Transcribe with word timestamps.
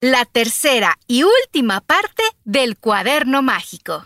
la 0.00 0.26
tercera 0.26 0.98
y 1.06 1.22
última 1.22 1.80
parte 1.80 2.22
del 2.44 2.76
cuaderno 2.76 3.40
mágico. 3.40 4.04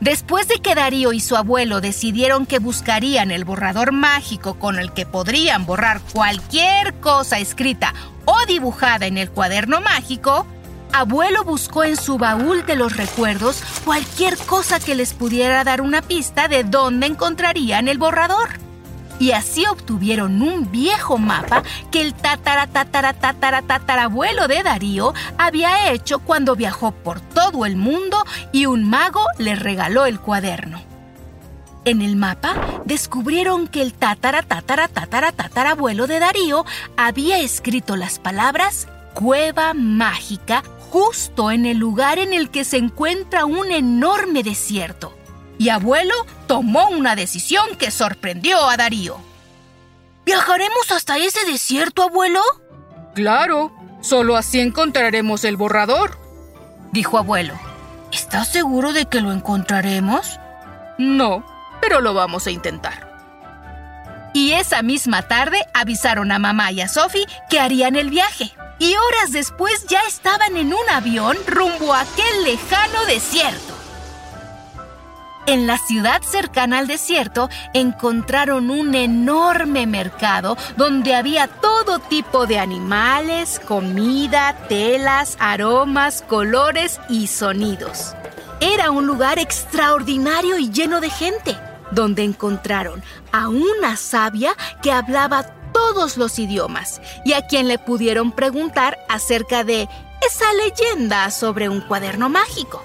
Después 0.00 0.48
de 0.48 0.56
que 0.56 0.74
Darío 0.74 1.12
y 1.12 1.20
su 1.20 1.36
abuelo 1.36 1.80
decidieron 1.80 2.44
que 2.44 2.58
buscarían 2.58 3.30
el 3.30 3.44
borrador 3.44 3.92
mágico 3.92 4.58
con 4.58 4.78
el 4.78 4.92
que 4.92 5.06
podrían 5.06 5.66
borrar 5.66 6.00
cualquier 6.12 6.94
cosa 6.94 7.38
escrita 7.38 7.94
o 8.24 8.36
dibujada 8.46 9.06
en 9.06 9.18
el 9.18 9.30
cuaderno 9.30 9.80
mágico, 9.80 10.46
abuelo 10.92 11.44
buscó 11.44 11.84
en 11.84 11.96
su 11.96 12.18
baúl 12.18 12.66
de 12.66 12.74
los 12.74 12.96
recuerdos 12.96 13.62
cualquier 13.84 14.36
cosa 14.36 14.80
que 14.80 14.96
les 14.96 15.14
pudiera 15.14 15.62
dar 15.62 15.80
una 15.80 16.02
pista 16.02 16.48
de 16.48 16.64
dónde 16.64 17.06
encontrarían 17.06 17.86
el 17.86 17.98
borrador 17.98 18.67
y 19.18 19.32
así 19.32 19.66
obtuvieron 19.66 20.42
un 20.42 20.70
viejo 20.70 21.18
mapa 21.18 21.62
que 21.90 22.02
el 22.02 22.14
tatara 22.14 22.66
tatara 22.66 23.12
tatara 23.12 23.62
tatarabuelo 23.62 24.48
de 24.48 24.62
Darío 24.62 25.14
había 25.36 25.92
hecho 25.92 26.20
cuando 26.20 26.56
viajó 26.56 26.92
por 26.92 27.20
todo 27.20 27.66
el 27.66 27.76
mundo 27.76 28.24
y 28.52 28.66
un 28.66 28.88
mago 28.88 29.24
le 29.38 29.54
regaló 29.54 30.06
el 30.06 30.20
cuaderno. 30.20 30.80
En 31.84 32.02
el 32.02 32.16
mapa 32.16 32.54
descubrieron 32.84 33.66
que 33.66 33.82
el 33.82 33.94
tatara 33.94 34.42
tatara 34.42 34.88
tatara 34.88 35.32
tatarabuelo 35.32 36.06
de 36.06 36.18
Darío 36.18 36.64
había 36.96 37.38
escrito 37.38 37.96
las 37.96 38.18
palabras 38.18 38.88
cueva 39.14 39.74
mágica 39.74 40.62
justo 40.90 41.50
en 41.50 41.66
el 41.66 41.78
lugar 41.78 42.18
en 42.18 42.32
el 42.32 42.50
que 42.50 42.64
se 42.64 42.76
encuentra 42.76 43.44
un 43.44 43.70
enorme 43.70 44.42
desierto 44.42 45.17
y 45.58 45.68
abuelo 45.68 46.14
tomó 46.46 46.88
una 46.88 47.16
decisión 47.16 47.76
que 47.76 47.90
sorprendió 47.90 48.68
a 48.68 48.76
Darío. 48.76 49.18
¿Viajaremos 50.24 50.92
hasta 50.92 51.18
ese 51.18 51.44
desierto, 51.46 52.02
abuelo? 52.02 52.40
Claro, 53.14 53.72
solo 54.00 54.36
así 54.36 54.60
encontraremos 54.60 55.44
el 55.44 55.56
borrador, 55.56 56.18
dijo 56.92 57.18
abuelo. 57.18 57.58
¿Estás 58.12 58.48
seguro 58.48 58.92
de 58.92 59.06
que 59.06 59.20
lo 59.20 59.32
encontraremos? 59.32 60.38
No, 60.98 61.44
pero 61.80 62.00
lo 62.00 62.14
vamos 62.14 62.46
a 62.46 62.50
intentar. 62.50 63.08
Y 64.34 64.52
esa 64.52 64.82
misma 64.82 65.22
tarde 65.22 65.66
avisaron 65.74 66.30
a 66.32 66.38
mamá 66.38 66.70
y 66.72 66.80
a 66.80 66.88
Sophie 66.88 67.26
que 67.48 67.60
harían 67.60 67.96
el 67.96 68.10
viaje. 68.10 68.52
Y 68.78 68.94
horas 68.94 69.32
después 69.32 69.86
ya 69.88 70.00
estaban 70.02 70.56
en 70.56 70.72
un 70.72 70.90
avión 70.90 71.36
rumbo 71.46 71.94
a 71.94 72.02
aquel 72.02 72.44
lejano 72.44 73.04
desierto. 73.06 73.77
En 75.48 75.66
la 75.66 75.78
ciudad 75.78 76.20
cercana 76.20 76.78
al 76.78 76.86
desierto 76.86 77.48
encontraron 77.72 78.68
un 78.68 78.94
enorme 78.94 79.86
mercado 79.86 80.58
donde 80.76 81.14
había 81.14 81.46
todo 81.46 82.00
tipo 82.00 82.46
de 82.46 82.58
animales, 82.58 83.58
comida, 83.58 84.54
telas, 84.68 85.38
aromas, 85.40 86.20
colores 86.20 87.00
y 87.08 87.28
sonidos. 87.28 88.14
Era 88.60 88.90
un 88.90 89.06
lugar 89.06 89.38
extraordinario 89.38 90.58
y 90.58 90.70
lleno 90.70 91.00
de 91.00 91.08
gente, 91.08 91.56
donde 91.92 92.24
encontraron 92.24 93.02
a 93.32 93.48
una 93.48 93.96
sabia 93.96 94.54
que 94.82 94.92
hablaba 94.92 95.44
todos 95.72 96.18
los 96.18 96.38
idiomas 96.38 97.00
y 97.24 97.32
a 97.32 97.46
quien 97.46 97.68
le 97.68 97.78
pudieron 97.78 98.32
preguntar 98.32 98.98
acerca 99.08 99.64
de 99.64 99.88
esa 100.20 100.52
leyenda 100.52 101.30
sobre 101.30 101.70
un 101.70 101.80
cuaderno 101.80 102.28
mágico. 102.28 102.82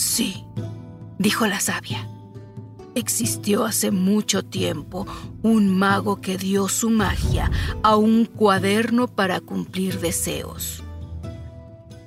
Sí, 0.00 0.46
dijo 1.18 1.46
la 1.46 1.60
sabia. 1.60 2.08
Existió 2.94 3.66
hace 3.66 3.90
mucho 3.90 4.42
tiempo 4.42 5.06
un 5.42 5.76
mago 5.76 6.22
que 6.22 6.38
dio 6.38 6.68
su 6.68 6.88
magia 6.88 7.50
a 7.82 7.96
un 7.96 8.24
cuaderno 8.24 9.08
para 9.08 9.40
cumplir 9.40 10.00
deseos. 10.00 10.82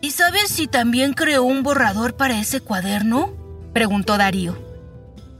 ¿Y 0.02 0.10
sabes 0.10 0.50
si 0.50 0.66
también 0.66 1.14
creó 1.14 1.44
un 1.44 1.62
borrador 1.62 2.16
para 2.16 2.40
ese 2.40 2.62
cuaderno? 2.62 3.32
preguntó 3.74 4.18
Darío. 4.18 4.58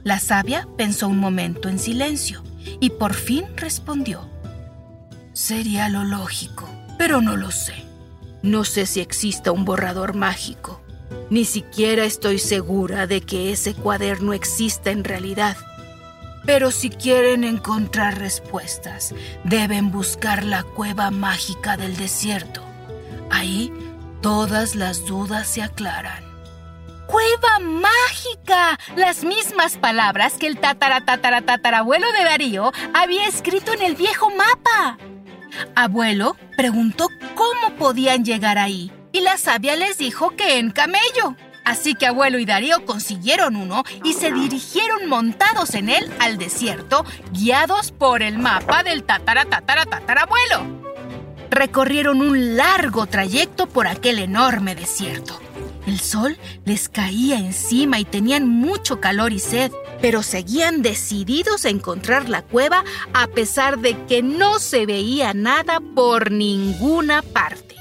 La 0.04 0.20
sabia 0.20 0.68
pensó 0.76 1.08
un 1.08 1.18
momento 1.18 1.68
en 1.68 1.80
silencio 1.80 2.44
y 2.78 2.90
por 2.90 3.14
fin 3.14 3.46
respondió. 3.56 4.30
Sería 5.32 5.88
lo 5.88 6.04
lógico, 6.04 6.68
pero 6.98 7.20
no 7.20 7.36
lo 7.36 7.50
sé. 7.50 7.74
No 8.44 8.62
sé 8.62 8.86
si 8.86 9.00
exista 9.00 9.50
un 9.50 9.64
borrador 9.64 10.14
mágico 10.14 10.83
ni 11.30 11.44
siquiera 11.44 12.04
estoy 12.04 12.38
segura 12.38 13.06
de 13.06 13.20
que 13.20 13.52
ese 13.52 13.74
cuaderno 13.74 14.32
exista 14.32 14.90
en 14.90 15.04
realidad. 15.04 15.56
Pero 16.46 16.70
si 16.70 16.90
quieren 16.90 17.42
encontrar 17.42 18.18
respuestas, 18.18 19.14
deben 19.44 19.90
buscar 19.90 20.44
la 20.44 20.62
cueva 20.62 21.10
mágica 21.10 21.76
del 21.76 21.96
desierto. 21.96 22.62
Ahí 23.30 23.72
todas 24.20 24.74
las 24.74 25.06
dudas 25.06 25.48
se 25.48 25.62
aclaran. 25.62 26.22
¡Cueva 27.06 27.58
mágica! 27.60 28.78
Las 28.96 29.24
mismas 29.24 29.76
palabras 29.76 30.34
que 30.34 30.46
el 30.46 30.58
tatara 30.58 31.04
tatara 31.04 31.42
tatarabuelo 31.42 32.06
de 32.12 32.24
Darío 32.24 32.72
había 32.94 33.26
escrito 33.26 33.72
en 33.72 33.82
el 33.82 33.94
viejo 33.94 34.30
mapa. 34.30 34.98
Abuelo 35.74 36.36
preguntó 36.56 37.08
cómo 37.34 37.76
podían 37.76 38.24
llegar 38.24 38.58
ahí 38.58 38.90
y 39.14 39.20
la 39.20 39.38
sabia 39.38 39.76
les 39.76 39.96
dijo 39.96 40.30
que 40.36 40.58
en 40.58 40.72
camello. 40.72 41.36
Así 41.64 41.94
que 41.94 42.06
abuelo 42.06 42.38
y 42.38 42.44
Darío 42.44 42.84
consiguieron 42.84 43.56
uno 43.56 43.84
y 44.02 44.12
se 44.12 44.32
dirigieron 44.32 45.08
montados 45.08 45.74
en 45.74 45.88
él 45.88 46.12
al 46.18 46.36
desierto, 46.36 47.06
guiados 47.32 47.92
por 47.92 48.22
el 48.22 48.38
mapa 48.38 48.82
del 48.82 49.04
tatara 49.04 49.46
tatara 49.46 49.86
tatarabuelo. 49.86 50.66
Recorrieron 51.48 52.20
un 52.20 52.56
largo 52.56 53.06
trayecto 53.06 53.66
por 53.68 53.86
aquel 53.86 54.18
enorme 54.18 54.74
desierto. 54.74 55.40
El 55.86 56.00
sol 56.00 56.36
les 56.64 56.88
caía 56.88 57.38
encima 57.38 58.00
y 58.00 58.04
tenían 58.04 58.48
mucho 58.48 59.00
calor 59.00 59.32
y 59.32 59.38
sed, 59.38 59.70
pero 60.02 60.24
seguían 60.24 60.82
decididos 60.82 61.64
a 61.64 61.68
encontrar 61.68 62.28
la 62.28 62.42
cueva 62.42 62.84
a 63.12 63.28
pesar 63.28 63.78
de 63.78 63.96
que 64.06 64.22
no 64.22 64.58
se 64.58 64.86
veía 64.86 65.34
nada 65.34 65.80
por 65.94 66.32
ninguna 66.32 67.22
parte. 67.22 67.73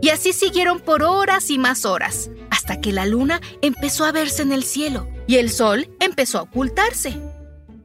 Y 0.00 0.10
así 0.10 0.32
siguieron 0.32 0.80
por 0.80 1.02
horas 1.02 1.50
y 1.50 1.58
más 1.58 1.84
horas, 1.84 2.30
hasta 2.50 2.80
que 2.80 2.92
la 2.92 3.06
luna 3.06 3.40
empezó 3.62 4.04
a 4.04 4.12
verse 4.12 4.42
en 4.42 4.52
el 4.52 4.62
cielo 4.64 5.08
y 5.26 5.36
el 5.36 5.50
sol 5.50 5.88
empezó 6.00 6.38
a 6.38 6.42
ocultarse. 6.42 7.20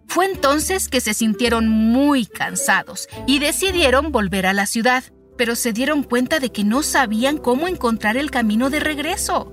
Fue 0.08 0.26
entonces 0.26 0.90
que 0.90 1.02
se 1.02 1.14
sintieron 1.14 1.68
muy 1.68 2.26
cansados 2.26 3.08
y 3.26 3.40
decidieron 3.40 4.12
volver 4.12 4.46
a 4.46 4.54
la 4.54 4.68
ciudad, 4.68 5.04
pero 5.38 5.56
se 5.56 5.74
dieron 5.74 6.04
cuenta 6.04 6.40
de 6.40 6.52
que 6.52 6.64
no 6.64 6.84
sabían 6.84 7.38
cómo 7.38 7.68
encontrar 7.68 8.18
el 8.18 8.30
camino 8.30 8.70
de 8.70 8.80
regreso. 8.80 9.52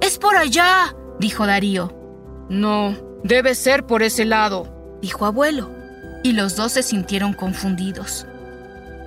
Es 0.00 0.18
por 0.18 0.36
allá, 0.36 0.94
dijo 1.18 1.46
Darío. 1.46 1.92
No, 2.48 2.96
debe 3.24 3.56
ser 3.56 3.86
por 3.86 4.04
ese 4.04 4.24
lado, 4.24 4.98
dijo 5.02 5.26
abuelo. 5.26 5.76
y 6.24 6.32
los 6.32 6.56
dos 6.56 6.72
se 6.72 6.82
sintieron 6.82 7.32
confundidos. 7.32 8.26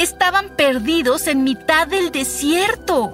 Estaban 0.01 0.49
perdidos 0.55 1.27
en 1.27 1.43
mitad 1.43 1.85
del 1.85 2.11
desierto. 2.11 3.13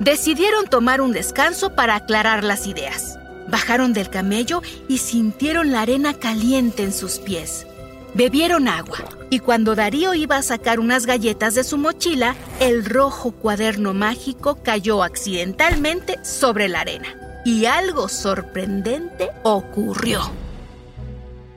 Decidieron 0.00 0.66
tomar 0.66 1.00
un 1.00 1.12
descanso 1.12 1.76
para 1.76 1.94
aclarar 1.94 2.42
las 2.42 2.66
ideas. 2.66 3.16
Bajaron 3.46 3.92
del 3.92 4.10
camello 4.10 4.60
y 4.88 4.98
sintieron 4.98 5.70
la 5.70 5.82
arena 5.82 6.14
caliente 6.14 6.82
en 6.82 6.92
sus 6.92 7.20
pies. 7.20 7.68
Bebieron 8.14 8.66
agua 8.66 9.04
y 9.30 9.38
cuando 9.38 9.76
Darío 9.76 10.12
iba 10.12 10.38
a 10.38 10.42
sacar 10.42 10.80
unas 10.80 11.06
galletas 11.06 11.54
de 11.54 11.62
su 11.62 11.78
mochila, 11.78 12.34
el 12.58 12.84
rojo 12.84 13.30
cuaderno 13.30 13.94
mágico 13.94 14.58
cayó 14.64 15.04
accidentalmente 15.04 16.18
sobre 16.24 16.68
la 16.68 16.80
arena 16.80 17.14
y 17.44 17.66
algo 17.66 18.08
sorprendente 18.08 19.30
ocurrió. 19.44 20.32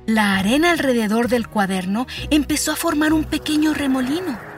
La 0.06 0.38
arena 0.38 0.70
alrededor 0.70 1.30
del 1.30 1.48
cuaderno 1.48 2.06
empezó 2.30 2.74
a 2.74 2.76
formar 2.76 3.12
un 3.12 3.24
pequeño 3.24 3.74
remolino. 3.74 4.51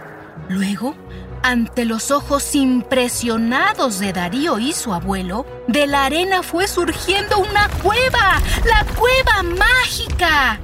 Luego, 0.49 0.95
ante 1.41 1.85
los 1.85 2.11
ojos 2.11 2.55
impresionados 2.55 3.99
de 3.99 4.13
Darío 4.13 4.59
y 4.59 4.73
su 4.73 4.93
abuelo, 4.93 5.45
de 5.67 5.87
la 5.87 6.05
arena 6.05 6.43
fue 6.43 6.67
surgiendo 6.67 7.37
una 7.39 7.69
cueva, 7.81 8.41
la 8.65 8.85
cueva 8.95 9.43
mágica. 9.57 10.59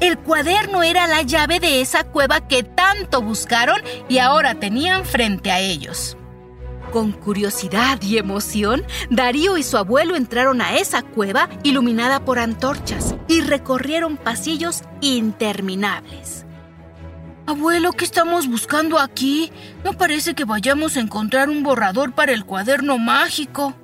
El 0.00 0.18
cuaderno 0.18 0.82
era 0.82 1.06
la 1.06 1.22
llave 1.22 1.60
de 1.60 1.80
esa 1.80 2.04
cueva 2.04 2.48
que 2.48 2.62
tanto 2.62 3.22
buscaron 3.22 3.80
y 4.08 4.18
ahora 4.18 4.54
tenían 4.54 5.04
frente 5.04 5.50
a 5.50 5.60
ellos. 5.60 6.16
Con 6.90 7.12
curiosidad 7.12 8.00
y 8.02 8.18
emoción, 8.18 8.84
Darío 9.10 9.56
y 9.58 9.62
su 9.62 9.76
abuelo 9.76 10.16
entraron 10.16 10.62
a 10.62 10.76
esa 10.76 11.02
cueva 11.02 11.48
iluminada 11.64 12.24
por 12.24 12.38
antorchas 12.38 13.14
y 13.26 13.40
recorrieron 13.40 14.16
pasillos 14.16 14.82
interminables. 15.00 16.43
Abuelo, 17.46 17.92
¿qué 17.92 18.06
estamos 18.06 18.48
buscando 18.48 18.98
aquí? 18.98 19.52
No 19.84 19.92
parece 19.92 20.34
que 20.34 20.46
vayamos 20.46 20.96
a 20.96 21.00
encontrar 21.00 21.50
un 21.50 21.62
borrador 21.62 22.12
para 22.12 22.32
el 22.32 22.46
cuaderno 22.46 22.96
mágico. 22.96 23.74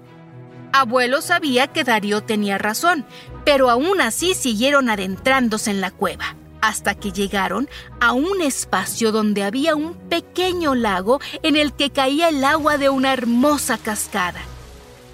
Abuelo 0.73 1.21
sabía 1.21 1.67
que 1.67 1.85
Darío 1.85 2.23
tenía 2.23 2.57
razón, 2.57 3.05
pero 3.45 3.69
aún 3.69 4.01
así 4.01 4.33
siguieron 4.33 4.89
adentrándose 4.89 5.71
en 5.71 5.83
la 5.83 5.91
cueva, 5.91 6.37
hasta 6.62 6.95
que 6.95 7.12
llegaron 7.12 7.69
a 8.01 8.15
un 8.15 8.41
espacio 8.41 9.12
donde 9.12 9.43
había 9.43 9.75
un 9.75 9.93
pequeño 10.09 10.75
lago 10.75 11.21
en 11.43 11.57
el 11.57 11.75
que 11.75 11.91
caía 11.91 12.31
el 12.31 12.43
agua 12.45 12.79
de 12.79 12.89
una 12.89 13.12
hermosa 13.12 13.77
cascada. 13.77 14.41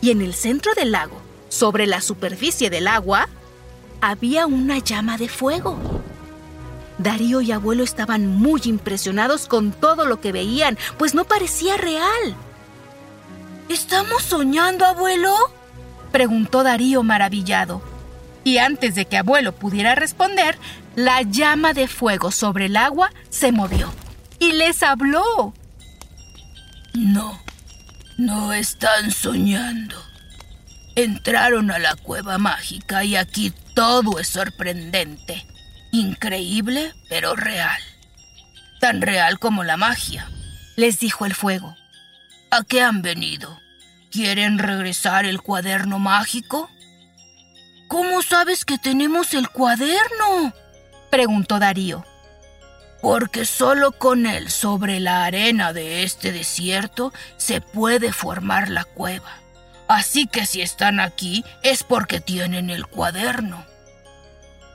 Y 0.01 0.13
en 0.13 0.21
el 0.21 0.35
centro 0.35 0.73
del 0.75 0.93
lago, 0.93 1.21
sobre 1.49 1.89
la 1.89 2.01
superficie 2.01 2.71
del 2.71 2.87
agua, 2.87 3.29
había 4.01 4.47
una 4.47 4.79
llama 4.79 5.19
de 5.19 5.29
fuego. 5.29 5.96
Darío 6.99 7.41
y 7.41 7.53
abuelo 7.53 7.85
estaban 7.85 8.27
muy 8.27 8.63
impresionados 8.65 9.47
con 9.47 9.73
todo 9.73 10.07
lo 10.07 10.21
que 10.21 10.33
veían, 10.33 10.79
pues 10.99 11.15
no 11.15 11.25
parecía 11.25 11.77
real. 11.77 12.37
¿Estamos 13.69 14.23
soñando, 14.23 14.87
abuelo? 14.87 15.35
preguntó 16.13 16.63
Darío 16.63 17.03
maravillado. 17.03 17.83
Y 18.45 18.59
antes 18.59 18.95
de 18.95 19.07
que 19.07 19.19
abuelo 19.19 19.53
pudiera 19.53 19.95
responder, 19.95 20.57
la 20.95 21.23
llama 21.23 21.73
de 21.75 21.89
fuego 21.89 22.31
sobre 22.31 22.67
el 22.67 22.77
agua 22.77 23.11
se 23.29 23.53
movió 23.53 23.93
y 24.39 24.53
les 24.53 24.83
habló. 24.83 25.53
No, 26.95 27.39
no 28.17 28.53
están 28.53 29.11
soñando. 29.11 29.97
Entraron 30.95 31.71
a 31.71 31.79
la 31.79 31.95
cueva 31.97 32.39
mágica 32.39 33.05
y 33.05 33.17
aquí 33.17 33.53
todo 33.75 34.19
es 34.19 34.29
sorprendente. 34.29 35.47
Increíble, 35.97 36.93
pero 37.09 37.35
real. 37.37 37.81
Tan 38.81 39.01
real 39.01 39.39
como 39.39 39.65
la 39.65 39.79
magia, 39.79 40.29
les 40.77 41.01
dijo 41.01 41.25
el 41.25 41.35
fuego. 41.35 41.75
¿A 42.51 42.65
qué 42.65 42.83
han 42.83 43.01
venido? 43.01 43.59
¿Quieren 44.11 44.59
regresar 44.59 45.25
el 45.25 45.41
cuaderno 45.41 45.99
mágico? 45.99 46.69
¿Cómo 47.89 48.21
sabes 48.21 48.67
que 48.67 48.77
tenemos 48.77 49.33
el 49.33 49.49
cuaderno? 49.49 50.53
preguntó 51.11 51.59
Darío. 51.59 52.05
Porque 53.01 53.47
solo 53.47 53.93
con 53.93 54.27
él 54.27 54.51
sobre 54.51 55.01
la 55.01 55.25
arena 55.25 55.73
de 55.73 56.03
este 56.03 56.31
desierto 56.31 57.15
se 57.39 57.63
puede 57.63 58.13
formar 58.13 58.69
la 58.69 58.85
cueva. 58.85 59.33
Así 59.89 60.27
que 60.27 60.45
si 60.45 60.61
están 60.61 61.01
aquí 61.01 61.43
es 61.63 61.85
porque 61.85 62.21
tienen 62.21 62.69
el 62.69 62.87
cuaderno. 62.87 63.65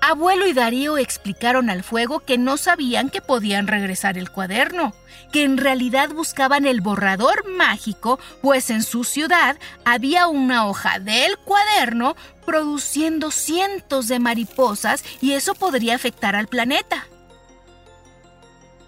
Abuelo 0.03 0.47
y 0.47 0.53
Darío 0.53 0.97
explicaron 0.97 1.69
al 1.69 1.83
fuego 1.83 2.21
que 2.21 2.39
no 2.39 2.57
sabían 2.57 3.11
que 3.11 3.21
podían 3.21 3.67
regresar 3.67 4.17
el 4.17 4.31
cuaderno, 4.31 4.95
que 5.31 5.43
en 5.43 5.57
realidad 5.57 6.09
buscaban 6.09 6.65
el 6.65 6.81
borrador 6.81 7.47
mágico, 7.47 8.19
pues 8.41 8.71
en 8.71 8.81
su 8.81 9.03
ciudad 9.03 9.57
había 9.85 10.25
una 10.27 10.65
hoja 10.65 10.97
del 10.97 11.37
cuaderno 11.37 12.15
produciendo 12.47 13.29
cientos 13.29 14.07
de 14.07 14.17
mariposas 14.17 15.03
y 15.21 15.33
eso 15.33 15.53
podría 15.53 15.95
afectar 15.95 16.35
al 16.35 16.47
planeta. 16.47 17.07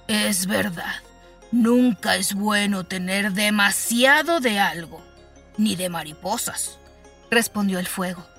Es 0.08 0.48
verdad, 0.48 0.96
nunca 1.52 2.16
es 2.16 2.34
bueno 2.34 2.86
tener 2.86 3.34
demasiado 3.34 4.40
de 4.40 4.60
algo, 4.60 5.04
ni 5.58 5.76
de 5.76 5.90
mariposas, 5.90 6.80
respondió 7.30 7.78
el 7.78 7.88
fuego. 7.88 8.33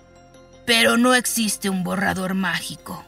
Pero 0.66 0.96
no 0.96 1.14
existe 1.14 1.68
un 1.68 1.84
borrador 1.84 2.34
mágico. 2.34 3.04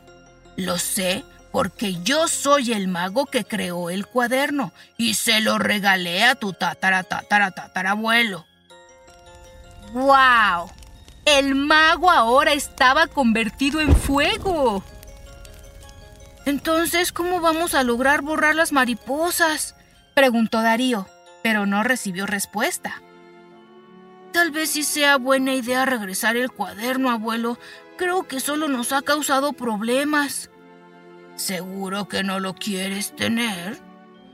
Lo 0.57 0.79
sé 0.79 1.25
porque 1.53 2.03
yo 2.03 2.29
soy 2.29 2.73
el 2.73 2.87
mago 2.87 3.25
que 3.25 3.45
creó 3.45 3.89
el 3.89 4.07
cuaderno 4.07 4.73
y 4.99 5.15
se 5.15 5.41
lo 5.41 5.59
regalé 5.59 6.25
a 6.25 6.35
tu 6.35 6.53
tatara 6.53 7.03
tatara 7.03 7.51
tatarabuelo. 7.51 8.45
¡Wow! 9.93 10.71
El 11.25 11.55
mago 11.55 12.11
ahora 12.11 12.53
estaba 12.53 13.07
convertido 13.07 13.81
en 13.81 13.97
fuego. 13.97 14.85
Entonces, 16.45 17.11
¿cómo 17.11 17.41
vamos 17.41 17.75
a 17.75 17.83
lograr 17.83 18.23
borrar 18.23 18.55
las 18.55 18.73
mariposas? 18.73 19.75
preguntó 20.15 20.63
Darío, 20.63 21.09
pero 21.43 21.67
no 21.67 21.83
recibió 21.83 22.27
respuesta. 22.27 23.03
Tal 24.37 24.51
vez 24.51 24.73
sí 24.73 24.83
sea 24.83 25.17
buena 25.17 25.55
idea 25.55 25.87
regresar 25.87 26.37
el 26.37 26.51
cuaderno, 26.51 27.11
abuelo. 27.11 27.59
Creo 27.97 28.29
que 28.29 28.39
solo 28.39 28.69
nos 28.69 28.93
ha 28.93 29.01
causado 29.01 29.55
problemas. 29.55 30.51
¿Seguro 31.37 32.07
que 32.07 32.23
no 32.23 32.39
lo 32.39 32.53
quieres 32.53 33.17
tener? 33.17 33.81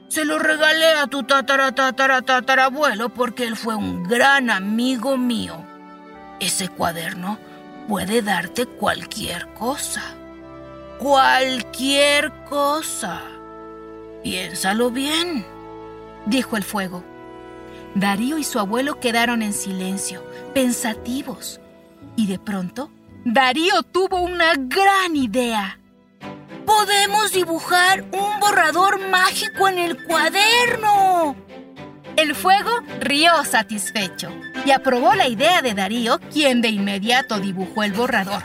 Se 0.09 0.25
lo 0.25 0.41
regalé 0.41 0.89
a 0.95 1.07
tu 1.07 1.23
tatara 1.23 1.73
tatara 1.73 2.21
tatarabuelo 2.21 3.11
porque 3.11 3.47
él 3.47 3.55
fue 3.57 3.77
un 3.77 4.03
gran 4.03 4.51
amigo 4.51 5.17
mío. 5.17 5.65
Ese 6.41 6.69
cuaderno 6.69 7.39
puede 7.87 8.23
darte 8.23 8.67
cualquier 8.67 9.55
cosa. 9.55 10.03
Cualquier 10.99 12.33
cosa. 12.51 13.21
Piénsalo 14.25 14.91
bien, 14.91 15.47
dijo 16.27 16.57
el 16.57 16.65
fuego. 16.65 17.12
Darío 17.95 18.39
y 18.39 18.45
su 18.45 18.59
abuelo 18.59 19.01
quedaron 19.01 19.43
en 19.43 19.53
silencio, 19.53 20.25
pensativos. 20.55 21.61
Y 22.17 22.27
de 22.27 22.39
pronto, 22.39 22.91
Darío 23.25 23.83
tuvo 23.83 24.21
una 24.21 24.55
gran 24.57 25.15
idea. 25.15 25.79
¡Podemos 26.65 27.33
dibujar 27.33 28.05
un 28.13 28.41
borrador 28.41 29.01
mágico 29.09 29.69
en 29.69 29.79
el 29.79 30.05
cuaderno! 30.05 31.37
El 32.17 32.35
fuego 32.35 32.71
rió 33.01 33.45
satisfecho 33.45 34.31
y 34.65 34.71
aprobó 34.71 35.15
la 35.15 35.29
idea 35.29 35.63
de 35.63 35.75
Darío, 35.75 36.21
quien 36.33 36.61
de 36.61 36.69
inmediato 36.69 37.41
dibujó 37.41 37.83
el 37.83 37.93
borrador. 37.93 38.43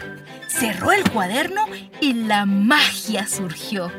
Cerró 0.48 0.92
el 0.92 1.10
cuaderno 1.10 1.66
y 2.00 2.14
la 2.14 2.46
magia 2.46 3.28
surgió. 3.28 3.92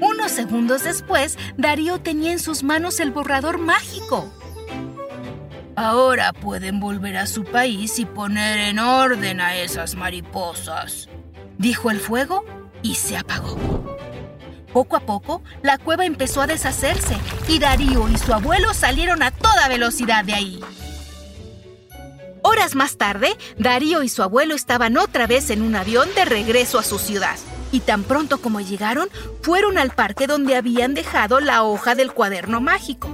Unos 0.00 0.32
segundos 0.32 0.84
después, 0.84 1.38
Darío 1.56 2.00
tenía 2.00 2.32
en 2.32 2.38
sus 2.38 2.62
manos 2.62 3.00
el 3.00 3.12
borrador 3.12 3.58
mágico. 3.58 4.30
Ahora 5.74 6.32
pueden 6.34 6.80
volver 6.80 7.16
a 7.16 7.26
su 7.26 7.44
país 7.44 7.98
y 7.98 8.04
poner 8.04 8.58
en 8.58 8.78
orden 8.78 9.40
a 9.40 9.56
esas 9.56 9.94
mariposas, 9.94 11.08
dijo 11.56 11.90
el 11.90 11.98
fuego 11.98 12.44
y 12.82 12.96
se 12.96 13.16
apagó. 13.16 13.56
Poco 14.72 14.96
a 14.96 15.00
poco, 15.00 15.42
la 15.62 15.78
cueva 15.78 16.04
empezó 16.04 16.42
a 16.42 16.46
deshacerse 16.46 17.16
y 17.48 17.58
Darío 17.58 18.08
y 18.08 18.18
su 18.18 18.34
abuelo 18.34 18.74
salieron 18.74 19.22
a 19.22 19.30
toda 19.30 19.68
velocidad 19.68 20.24
de 20.24 20.34
ahí. 20.34 20.60
Horas 22.42 22.74
más 22.74 22.96
tarde, 22.98 23.36
Darío 23.56 24.02
y 24.02 24.08
su 24.08 24.22
abuelo 24.22 24.54
estaban 24.54 24.98
otra 24.98 25.26
vez 25.26 25.50
en 25.50 25.62
un 25.62 25.74
avión 25.74 26.08
de 26.14 26.24
regreso 26.24 26.78
a 26.78 26.82
su 26.82 26.98
ciudad. 26.98 27.36
Y 27.70 27.80
tan 27.80 28.02
pronto 28.02 28.38
como 28.38 28.60
llegaron, 28.60 29.08
fueron 29.40 29.78
al 29.78 29.92
parque 29.92 30.26
donde 30.26 30.56
habían 30.56 30.92
dejado 30.92 31.40
la 31.40 31.62
hoja 31.62 31.94
del 31.94 32.12
cuaderno 32.12 32.60
mágico. 32.60 33.11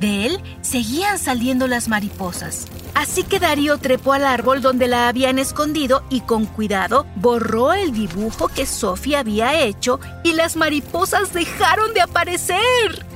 De 0.00 0.26
él 0.26 0.40
seguían 0.62 1.18
saliendo 1.18 1.66
las 1.66 1.88
mariposas, 1.88 2.66
Así 2.94 3.22
que 3.22 3.38
Darío 3.38 3.78
trepó 3.78 4.12
al 4.12 4.24
árbol 4.24 4.60
donde 4.60 4.88
la 4.88 5.08
habían 5.08 5.38
escondido 5.38 6.04
y 6.10 6.20
con 6.20 6.46
cuidado 6.46 7.06
borró 7.16 7.72
el 7.72 7.92
dibujo 7.92 8.48
que 8.48 8.66
Sofía 8.66 9.20
había 9.20 9.60
hecho 9.62 10.00
y 10.24 10.32
las 10.32 10.56
mariposas 10.56 11.32
dejaron 11.32 11.94
de 11.94 12.02
aparecer. 12.02 13.06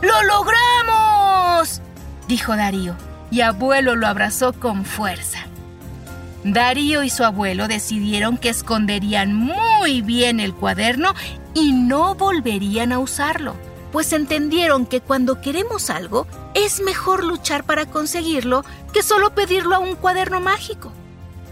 ¡Lo 0.00 0.22
logramos! 0.24 1.80
dijo 2.26 2.56
Darío, 2.56 2.96
y 3.30 3.42
abuelo 3.42 3.94
lo 3.94 4.06
abrazó 4.06 4.52
con 4.52 4.84
fuerza. 4.84 5.46
Darío 6.42 7.02
y 7.02 7.10
su 7.10 7.22
abuelo 7.22 7.68
decidieron 7.68 8.38
que 8.38 8.48
esconderían 8.48 9.34
muy 9.34 10.00
bien 10.00 10.40
el 10.40 10.54
cuaderno 10.54 11.14
y 11.52 11.72
no 11.72 12.14
volverían 12.14 12.92
a 12.92 12.98
usarlo, 12.98 13.54
pues 13.92 14.12
entendieron 14.12 14.86
que 14.86 15.00
cuando 15.00 15.40
queremos 15.40 15.90
algo 15.90 16.26
es 16.54 16.80
mejor 16.80 17.24
luchar 17.24 17.64
para 17.64 17.86
conseguirlo 17.86 18.64
que 18.92 19.02
solo 19.02 19.34
pedirlo 19.34 19.76
a 19.76 19.78
un 19.78 19.96
cuaderno 19.96 20.40
mágico. 20.40 20.92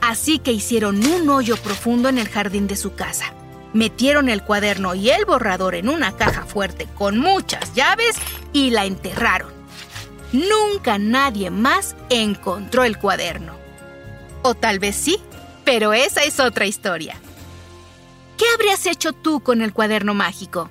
Así 0.00 0.38
que 0.38 0.52
hicieron 0.52 1.04
un 1.04 1.28
hoyo 1.28 1.56
profundo 1.56 2.08
en 2.08 2.18
el 2.18 2.28
jardín 2.28 2.66
de 2.66 2.76
su 2.76 2.94
casa. 2.94 3.32
Metieron 3.72 4.28
el 4.28 4.42
cuaderno 4.42 4.94
y 4.94 5.10
el 5.10 5.24
borrador 5.24 5.74
en 5.74 5.88
una 5.88 6.16
caja 6.16 6.44
fuerte 6.44 6.88
con 6.94 7.18
muchas 7.18 7.74
llaves 7.74 8.16
y 8.52 8.70
la 8.70 8.86
enterraron. 8.86 9.52
Nunca 10.32 10.98
nadie 10.98 11.50
más 11.50 11.96
encontró 12.10 12.84
el 12.84 12.98
cuaderno. 12.98 13.54
O 14.42 14.54
tal 14.54 14.78
vez 14.78 14.96
sí, 14.96 15.18
pero 15.64 15.92
esa 15.92 16.22
es 16.22 16.38
otra 16.38 16.66
historia. 16.66 17.16
¿Qué 18.36 18.44
habrías 18.54 18.86
hecho 18.86 19.12
tú 19.12 19.40
con 19.40 19.62
el 19.62 19.72
cuaderno 19.72 20.14
mágico? 20.14 20.70